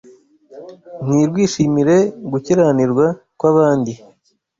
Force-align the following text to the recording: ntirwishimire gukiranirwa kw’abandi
ntirwishimire 1.05 1.97
gukiranirwa 2.31 3.05
kw’abandi 3.39 3.93